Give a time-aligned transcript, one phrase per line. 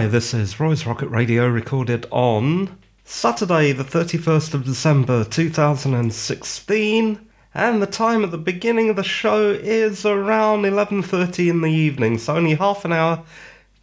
[0.00, 7.82] Hi, this is Roy's Rocket Radio recorded on Saturday, the 31st of December 2016, and
[7.82, 12.34] the time at the beginning of the show is around 11:30 in the evening, so
[12.34, 13.22] only half an hour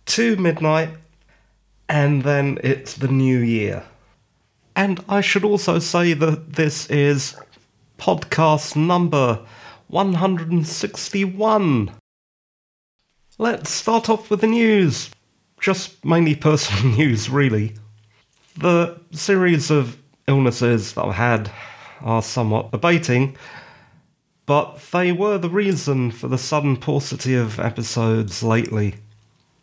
[0.07, 0.89] to midnight,
[1.87, 3.83] and then it's the new year.
[4.75, 7.35] And I should also say that this is
[7.99, 9.45] podcast number
[9.85, 11.91] 161.
[13.37, 15.11] Let's start off with the news
[15.59, 17.73] just mainly personal news, really.
[18.57, 19.97] The series of
[20.27, 21.51] illnesses that I've had
[22.01, 23.35] are somewhat abating,
[24.45, 28.95] but they were the reason for the sudden paucity of episodes lately.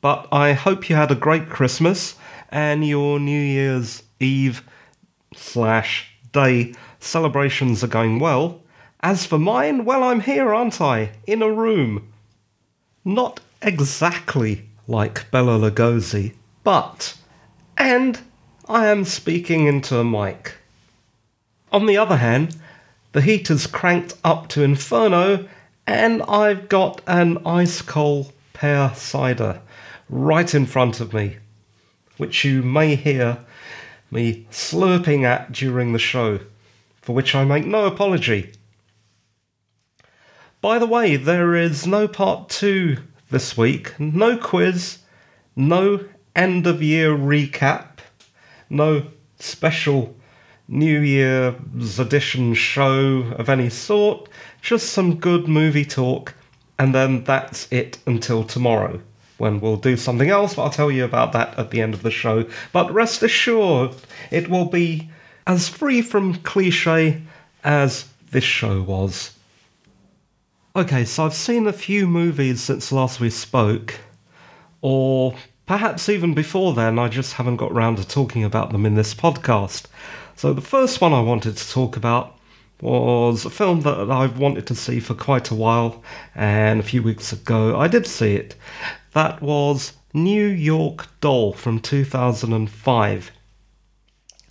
[0.00, 2.16] But I hope you had a great Christmas
[2.50, 4.62] and your New Year's Eve
[5.34, 8.62] slash day celebrations are going well.
[9.00, 11.12] As for mine, well, I'm here, aren't I?
[11.26, 12.12] In a room.
[13.04, 17.16] Not exactly like Bela Lugosi, but,
[17.76, 18.20] and
[18.68, 20.54] I am speaking into a mic.
[21.72, 22.56] On the other hand,
[23.12, 25.48] the heater's cranked up to inferno,
[25.86, 29.60] and I've got an ice cold pear cider
[30.08, 31.36] right in front of me,
[32.16, 33.38] which you may hear
[34.10, 36.40] me slurping at during the show,
[37.02, 38.52] for which I make no apology.
[40.60, 42.98] By the way, there is no part two
[43.34, 43.98] this week.
[43.98, 44.98] No quiz,
[45.56, 46.04] no
[46.36, 47.98] end of year recap,
[48.70, 49.08] no
[49.40, 50.14] special
[50.68, 54.28] New Year's edition show of any sort,
[54.62, 56.34] just some good movie talk,
[56.78, 59.00] and then that's it until tomorrow
[59.36, 62.02] when we'll do something else, but I'll tell you about that at the end of
[62.02, 62.46] the show.
[62.72, 63.96] But rest assured,
[64.30, 65.10] it will be
[65.44, 67.20] as free from cliche
[67.64, 69.33] as this show was.
[70.76, 74.00] Okay, so I've seen a few movies since last we spoke,
[74.80, 75.36] or
[75.66, 79.14] perhaps even before then, I just haven't got round to talking about them in this
[79.14, 79.84] podcast.
[80.34, 82.36] So the first one I wanted to talk about
[82.80, 86.02] was a film that I've wanted to see for quite a while,
[86.34, 88.56] and a few weeks ago I did see it.
[89.12, 93.30] That was New York Doll from 2005.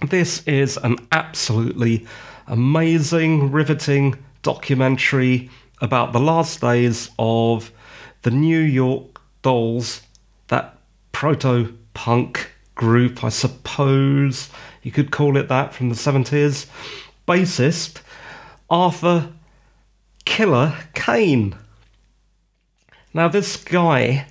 [0.08, 2.08] This is an absolutely
[2.48, 5.50] amazing, riveting documentary
[5.84, 7.70] about the last days of
[8.22, 10.02] the New York Dolls,
[10.48, 10.78] that
[11.12, 14.50] proto punk group, I suppose
[14.82, 16.68] you could call it that, from the 70s.
[17.28, 18.02] Bassist
[18.70, 19.34] Arthur
[20.24, 21.58] Killer Kane.
[23.14, 24.28] Now, this guy,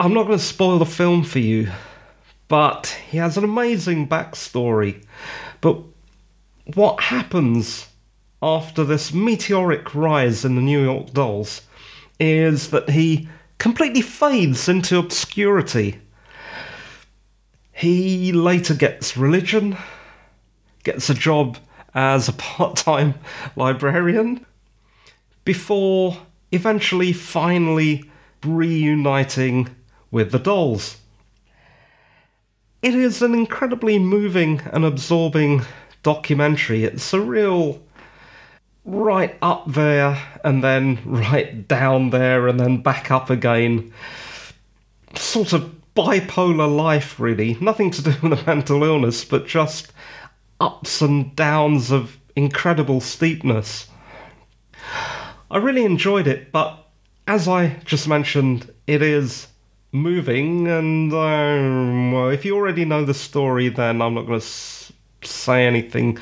[0.00, 1.70] I'm not going to spoil the film for you,
[2.48, 5.04] but he has an amazing backstory.
[5.60, 5.82] But
[6.74, 7.87] what happens
[8.42, 11.62] after this meteoric rise in the New York Dolls
[12.20, 13.28] is that he
[13.58, 16.00] completely fades into obscurity.
[17.72, 19.76] He later gets religion,
[20.84, 21.58] gets a job
[21.94, 23.14] as a part time
[23.56, 24.44] librarian,
[25.44, 26.18] before
[26.52, 28.10] eventually finally
[28.44, 29.68] reuniting
[30.10, 30.98] with the dolls.
[32.80, 35.62] It is an incredibly moving and absorbing
[36.02, 36.84] documentary.
[36.84, 37.82] It's a real
[38.88, 43.92] right up there and then right down there and then back up again.
[45.14, 47.58] Sort of bipolar life, really.
[47.60, 49.92] Nothing to do with a mental illness, but just
[50.58, 53.88] ups and downs of incredible steepness.
[55.50, 56.86] I really enjoyed it, but
[57.26, 59.48] as I just mentioned, it is
[59.92, 64.44] moving, and um, well, if you already know the story, then I'm not going to
[64.44, 66.18] s- say anything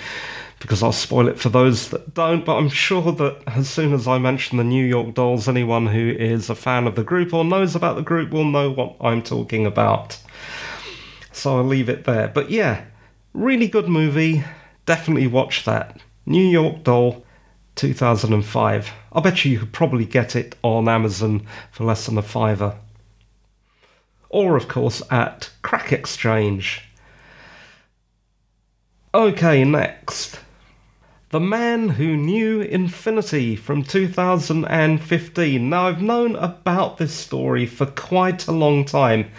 [0.61, 2.45] because I'll spoil it for those that don't.
[2.45, 6.11] But I'm sure that as soon as I mention the New York Dolls, anyone who
[6.11, 9.23] is a fan of the group or knows about the group will know what I'm
[9.23, 10.19] talking about.
[11.33, 12.29] So I'll leave it there.
[12.29, 12.85] But yeah,
[13.35, 14.45] really good movie.
[14.87, 16.01] Definitely watch that.
[16.25, 17.25] New York Doll
[17.77, 18.91] 2005.
[19.13, 22.79] I bet you you could probably get it on Amazon for less than a fiver.
[24.29, 26.83] Or, of course, at Crack Exchange.
[29.15, 30.41] Okay, next.
[31.31, 35.69] The Man Who Knew Infinity from 2015.
[35.69, 39.33] Now, I've known about this story for quite a long time,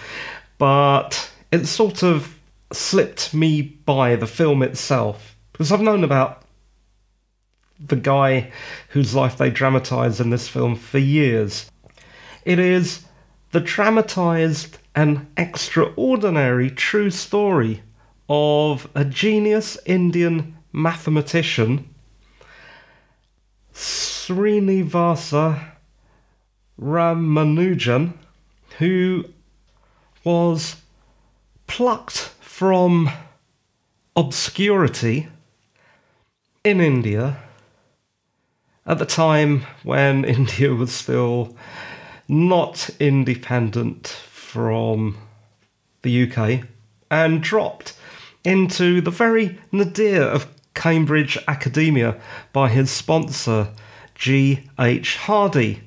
[0.57, 2.37] but it sort of
[2.73, 6.41] slipped me by the film itself because I've known about
[7.79, 8.51] the guy
[8.89, 11.71] whose life they dramatise in this film for years.
[12.43, 13.05] It is
[13.51, 17.81] the dramatised and extraordinary true story
[18.27, 21.93] of a genius Indian mathematician
[23.73, 25.71] Srinivasa
[26.79, 28.13] Ramanujan,
[28.77, 29.25] who
[30.23, 30.75] was
[31.65, 33.09] plucked from
[34.15, 35.27] obscurity
[36.63, 37.37] in India
[38.85, 41.55] at the time when India was still
[42.27, 45.17] not independent from
[46.01, 46.67] the UK
[47.09, 47.93] and dropped
[48.43, 52.21] into the very nadir of Cambridge academia
[52.53, 53.69] by his sponsor,
[54.13, 55.17] G.H.
[55.17, 55.81] Hardy.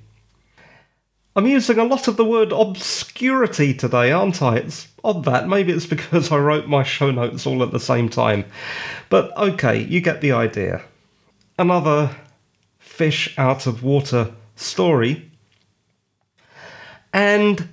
[1.36, 4.56] I'm using a lot of the word obscurity today, aren't I?
[4.56, 5.48] It's odd that.
[5.48, 8.44] Maybe it's because I wrote my show notes all at the same time.
[9.08, 10.82] But okay, you get the idea.
[11.56, 12.16] Another
[12.80, 15.30] fish out of water story.
[17.12, 17.68] And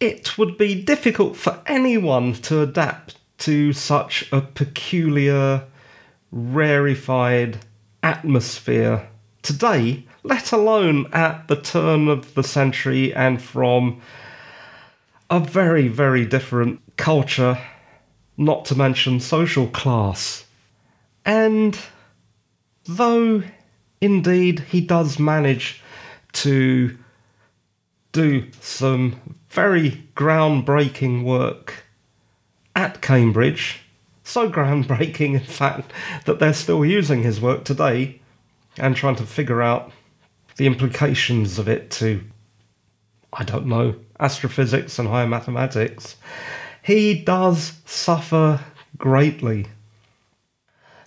[0.00, 5.64] it would be difficult for anyone to adapt to such a peculiar,
[6.30, 7.58] rarefied
[8.02, 9.08] atmosphere
[9.42, 14.00] today, let alone at the turn of the century and from
[15.30, 17.58] a very, very different culture,
[18.36, 20.44] not to mention social class.
[21.24, 21.78] And
[22.84, 23.42] though
[24.00, 25.82] indeed he does manage
[26.32, 26.96] to
[28.12, 31.84] do some very groundbreaking work
[32.74, 33.80] at Cambridge,
[34.28, 35.92] so groundbreaking, in fact,
[36.26, 38.20] that they're still using his work today
[38.76, 39.90] and trying to figure out
[40.56, 42.22] the implications of it to,
[43.32, 46.16] I don't know, astrophysics and higher mathematics,
[46.82, 48.60] he does suffer
[48.96, 49.66] greatly.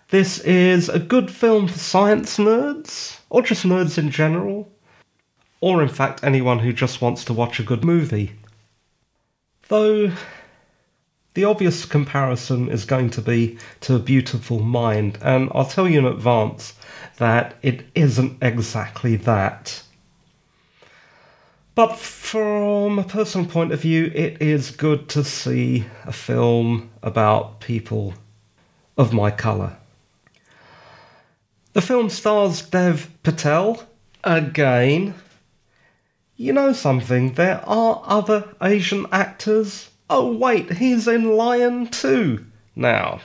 [0.10, 4.70] This is a good film for science nerds, or just nerds in general,
[5.62, 8.34] or in fact anyone who just wants to watch a good movie.
[9.68, 10.12] Though
[11.33, 16.00] the obvious comparison is going to be to a beautiful mind, and I'll tell you
[16.00, 16.74] in advance
[17.18, 19.83] that it isn't exactly that.
[21.74, 27.62] But from a personal point of view, it is good to see a film about
[27.62, 28.13] people
[28.98, 29.77] of my colour.
[31.72, 33.88] The film stars Dev Patel
[34.25, 35.16] again.
[36.36, 39.91] You know something, there are other Asian actors.
[40.13, 43.22] Oh, wait, he's in Lion 2 now.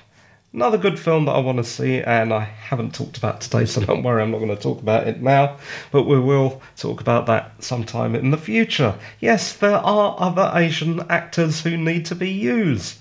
[0.52, 3.80] Another good film that I want to see, and I haven't talked about today, so
[3.80, 5.56] don't worry, I'm not going to talk about it now,
[5.90, 8.94] but we will talk about that sometime in the future.
[9.18, 12.98] Yes, there are other Asian actors who need to be used.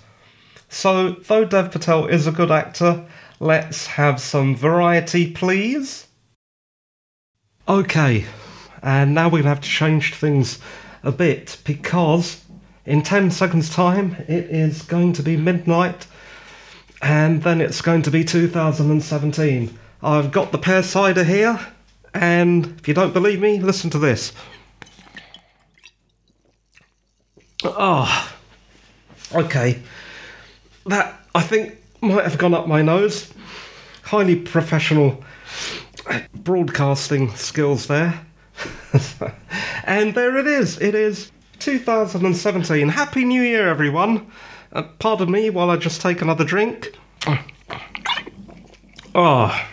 [0.68, 3.06] So, though Dev Patel is a good actor,
[3.40, 6.08] let's have some variety, please.
[7.70, 8.26] Okay,
[8.82, 10.58] and now we're going to have to change things
[11.04, 12.42] a bit because
[12.86, 16.08] in 10 seconds' time it is going to be midnight
[17.02, 19.78] and then it's going to be 2017.
[20.02, 21.60] I've got the pear cider here,
[22.14, 24.34] and if you don't believe me, listen to this.
[27.64, 28.32] Oh,
[29.34, 29.80] okay.
[30.86, 33.34] That I think might have gone up my nose.
[34.04, 35.24] Highly professional
[36.34, 38.26] broadcasting skills there.
[39.84, 40.80] and there it is.
[40.80, 42.90] It is 2017.
[42.90, 44.30] Happy New Year, everyone.
[44.72, 46.98] Uh, pardon me while I just take another drink.
[49.14, 49.68] Oh,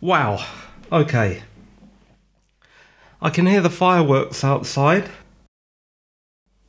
[0.00, 0.44] wow.
[0.90, 1.42] Okay.
[3.20, 5.10] I can hear the fireworks outside.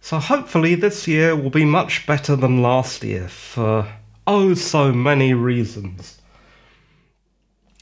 [0.02, 3.88] So hopefully this year will be much better than last year for
[4.28, 6.20] oh so many reasons.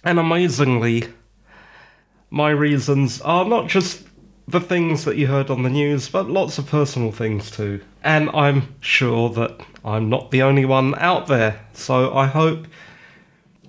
[0.04, 1.06] And amazingly,
[2.30, 4.04] my reasons are not just
[4.52, 7.82] the things that you heard on the news, but lots of personal things too.
[8.04, 11.60] And I'm sure that I'm not the only one out there.
[11.74, 12.68] So I hope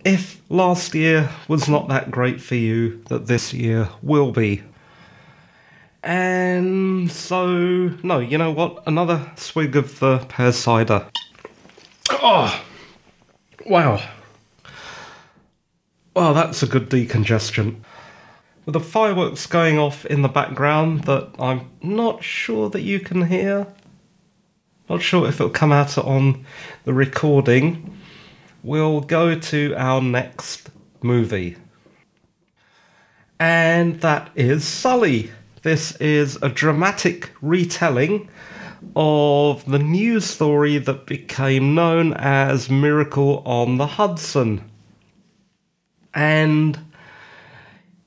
[0.05, 4.63] if last year was not that great for you, that this year will be.
[6.03, 7.47] And so,
[8.03, 8.83] no, you know what?
[8.87, 11.07] Another swig of the pear cider.
[12.11, 12.63] Oh,
[13.67, 14.03] wow.
[16.15, 17.77] Well, that's a good decongestion
[18.65, 23.27] with the fireworks going off in the background that I'm not sure that you can
[23.27, 23.67] hear.
[24.89, 26.45] Not sure if it'll come out on
[26.85, 27.99] the recording.
[28.63, 30.71] We'll go to our next
[31.03, 31.57] movie.
[33.41, 35.33] And that is Sully.
[35.63, 38.29] This is a dramatic retelling
[38.95, 44.71] of the news story that became known as Miracle on the Hudson.
[46.15, 46.79] And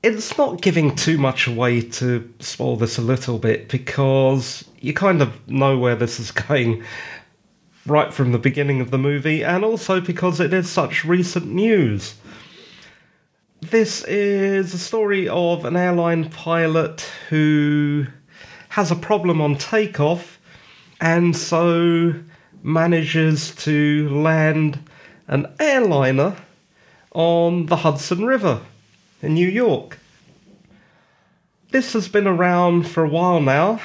[0.06, 5.20] it's not giving too much away to spoil this a little bit because you kind
[5.20, 6.84] of know where this is going
[7.86, 12.14] right from the beginning of the movie, and also because it is such recent news.
[13.60, 18.06] This is a story of an airline pilot who
[18.70, 20.38] has a problem on takeoff
[21.00, 22.14] and so
[22.62, 24.78] manages to land
[25.26, 26.36] an airliner
[27.12, 28.60] on the Hudson River
[29.26, 29.98] in New York.
[31.72, 33.80] This has been around for a while now.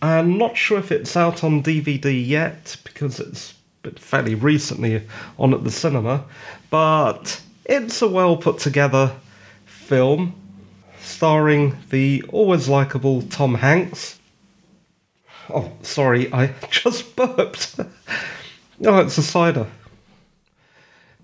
[0.00, 5.02] I'm not sure if it's out on DVD yet because it's been fairly recently
[5.38, 6.24] on at the cinema,
[6.70, 9.16] but it's a well put together
[9.66, 10.34] film
[11.00, 14.20] starring the always likable Tom Hanks.
[15.52, 17.74] Oh, sorry, I just burped.
[18.86, 19.66] oh, it's a cider.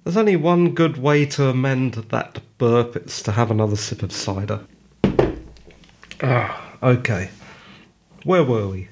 [0.07, 4.13] There's only one good way to amend that burp, it's to have another sip of
[4.13, 4.61] cider.
[6.23, 7.31] Ah, okay.
[8.23, 8.89] Where were we?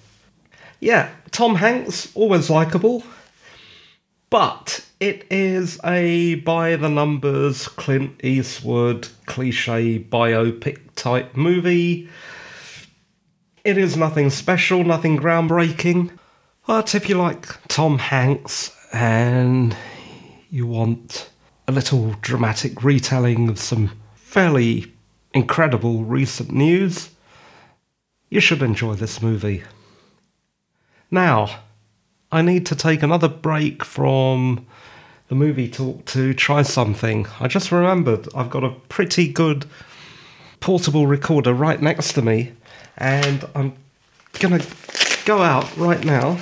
[0.80, 3.04] Yeah, Tom Hanks, always likable.
[4.28, 12.08] But it is a by the numbers Clint Eastwood cliche biopic type movie.
[13.62, 16.10] It is nothing special, nothing groundbreaking.
[16.66, 19.76] But if you like Tom Hanks and
[20.54, 21.28] you want
[21.66, 24.92] a little dramatic retelling of some fairly
[25.32, 27.10] incredible recent news,
[28.30, 29.64] you should enjoy this movie.
[31.10, 31.62] Now,
[32.30, 34.64] I need to take another break from
[35.26, 37.26] the movie talk to try something.
[37.40, 39.66] I just remembered I've got a pretty good
[40.60, 42.52] portable recorder right next to me,
[42.96, 43.72] and I'm
[44.34, 44.64] gonna
[45.24, 46.38] go out right now.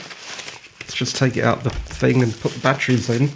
[0.80, 3.30] Let's just take it out the thing and put the batteries in.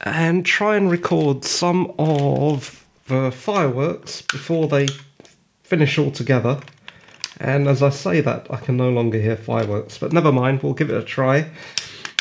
[0.00, 4.86] And try and record some of the fireworks before they
[5.62, 6.60] finish all together.
[7.40, 10.74] And as I say that, I can no longer hear fireworks, but never mind, we'll
[10.74, 11.50] give it a try.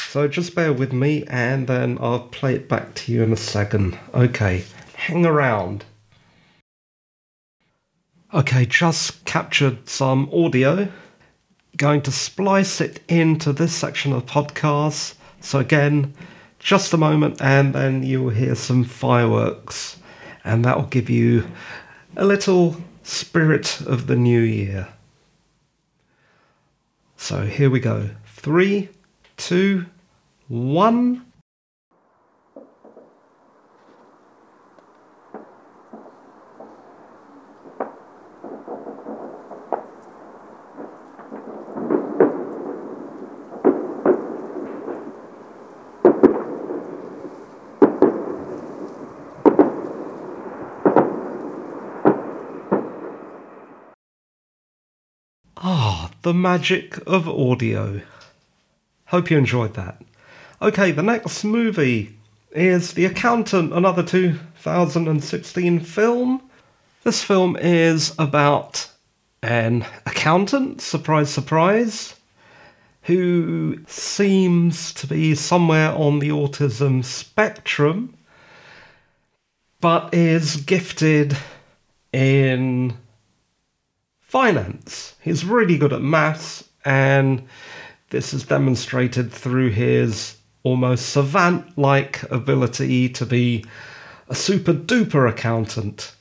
[0.10, 3.38] So just bear with me and then I'll play it back to you in a
[3.38, 3.98] second.
[4.14, 4.64] Okay,
[4.96, 5.86] hang around.
[8.34, 10.88] Okay, just captured some audio.
[11.76, 15.16] Going to splice it into this section of podcast.
[15.42, 16.14] So again,
[16.60, 19.98] just a moment and then you'll hear some fireworks.
[20.44, 21.48] And that will give you
[22.16, 24.88] a little spirit of the new year.
[27.16, 28.12] So here we go.
[28.26, 28.90] Three,
[29.36, 29.86] two,
[30.48, 31.24] one.
[55.60, 58.02] Ah, the magic of audio.
[59.06, 60.02] Hope you enjoyed that.
[60.62, 62.18] Okay, the next movie
[62.52, 66.42] is The Accountant, another 2016 film.
[67.06, 68.90] This film is about
[69.42, 72.16] an accountant, surprise, surprise,
[73.04, 78.18] who seems to be somewhere on the autism spectrum,
[79.80, 81.38] but is gifted
[82.12, 82.98] in
[84.28, 85.16] finance.
[85.22, 87.48] He's really good at maths, and
[88.10, 93.64] this is demonstrated through his almost savant like ability to be
[94.28, 96.14] a super duper accountant.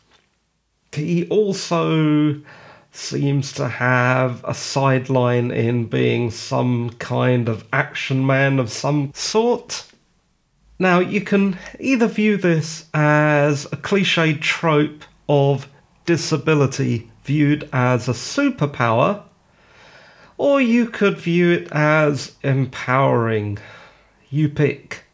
[0.93, 2.41] He also
[2.93, 9.85] seems to have a sideline in being some kind of action man of some sort.
[10.79, 15.69] Now, you can either view this as a cliched trope of
[16.05, 19.23] disability viewed as a superpower,
[20.39, 23.59] or you could view it as empowering.
[24.31, 25.05] You pick.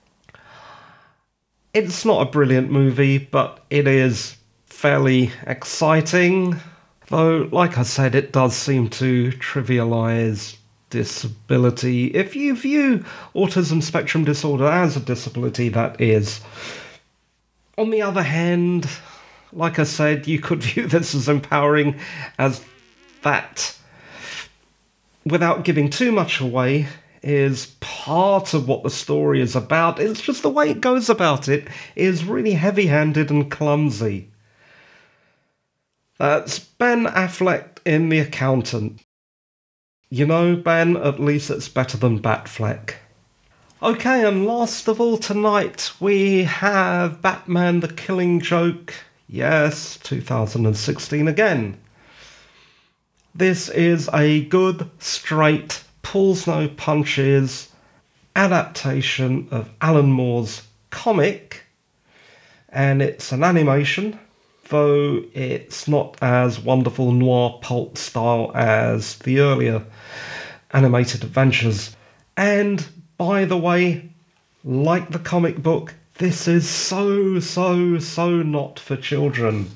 [1.75, 6.57] It's not a brilliant movie, but it is fairly exciting.
[7.09, 10.57] Though, like I said, it does seem to trivialize
[10.91, 12.09] disability.
[12.09, 13.05] If you view
[13.35, 16.41] autism spectrum disorder as a disability, that is.
[17.79, 18.87] On the other hand,
[19.53, 21.99] like I said, you could view this as empowering
[22.39, 22.65] as
[23.23, 23.77] that,
[25.25, 26.89] without giving too much away,
[27.23, 30.01] is part of what the story is about.
[30.01, 34.31] It's just the way it goes about it is really heavy handed and clumsy.
[36.19, 39.01] That's Ben Affleck in The Accountant.
[40.09, 42.95] You know, Ben, at least it's better than Batfleck.
[43.83, 48.95] Okay, and last of all tonight, we have Batman the Killing Joke.
[49.33, 51.81] Yes, 2016 again.
[53.35, 57.71] This is a good, straight pulls no punches
[58.37, 61.63] adaptation of Alan Moore's comic,
[62.69, 64.19] and it's an animation
[64.69, 69.83] though it's not as wonderful noir pulp style as the earlier
[70.73, 71.97] animated adventures.
[72.37, 72.87] And
[73.17, 74.11] by the way,
[74.63, 79.71] like the comic book, this is so, so, so not for children.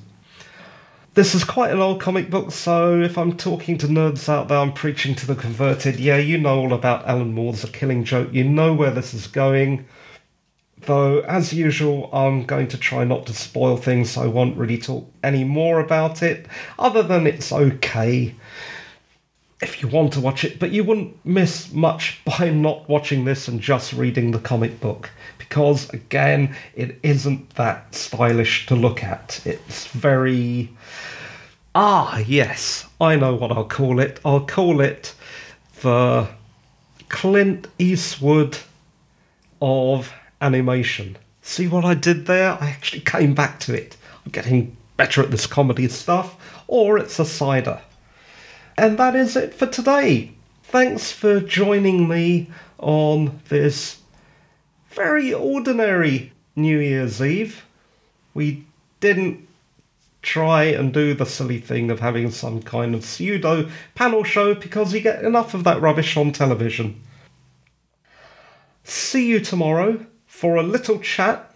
[1.14, 4.58] This is quite an old comic book, so if I'm talking to nerds out there,
[4.58, 5.98] I'm preaching to the converted.
[5.98, 9.26] Yeah, you know all about Alan Moore's A Killing Joke, you know where this is
[9.26, 9.86] going.
[10.82, 14.76] Though, as usual, I'm going to try not to spoil things, so I won't really
[14.76, 16.46] talk any more about it,
[16.78, 18.34] other than it's okay
[19.62, 23.48] if you want to watch it, but you wouldn't miss much by not watching this
[23.48, 25.10] and just reading the comic book.
[25.48, 29.40] Because, again, it isn't that stylish to look at.
[29.44, 30.70] It's very.
[31.74, 34.18] Ah, yes, I know what I'll call it.
[34.24, 35.14] I'll call it
[35.82, 36.28] the
[37.08, 38.58] Clint Eastwood
[39.60, 41.16] of animation.
[41.42, 42.58] See what I did there?
[42.60, 43.96] I actually came back to it.
[44.24, 46.36] I'm getting better at this comedy stuff,
[46.66, 47.80] or it's a cider.
[48.76, 50.32] And that is it for today.
[50.64, 53.98] Thanks for joining me on this
[54.96, 57.66] very ordinary New Year's Eve.
[58.32, 58.64] We
[58.98, 59.46] didn't
[60.22, 64.94] try and do the silly thing of having some kind of pseudo panel show because
[64.94, 67.00] you get enough of that rubbish on television.
[68.84, 71.54] See you tomorrow for a little chat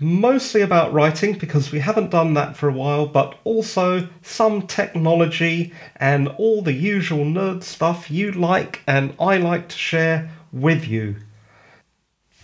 [0.00, 5.72] mostly about writing because we haven't done that for a while, but also some technology
[5.96, 11.16] and all the usual nerd stuff you like and I like to share with you.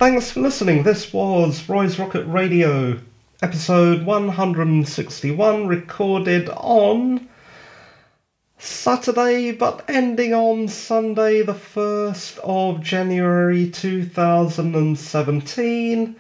[0.01, 0.83] Thanks for listening.
[0.83, 2.99] This was Roy's Rocket Radio,
[3.43, 7.29] episode 161, recorded on
[8.57, 16.17] Saturday, but ending on Sunday, the 1st of January 2017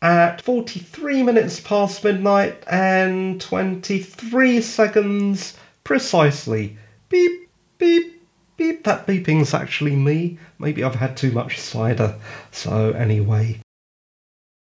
[0.00, 6.78] at 43 minutes past midnight and 23 seconds precisely.
[7.08, 8.17] Beep, beep,
[8.58, 8.84] beep.
[8.84, 10.38] That beeping's actually me.
[10.58, 12.16] Maybe I've had too much cider.
[12.52, 13.60] So, anyway.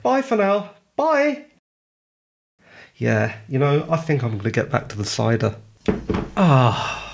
[0.03, 0.71] Bye for now.
[0.95, 1.47] Bye.
[2.97, 5.57] Yeah, you know, I think I'm going to get back to the cider.
[6.37, 7.06] Ah.